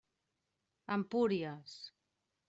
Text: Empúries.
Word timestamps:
Empúries. 0.95 1.73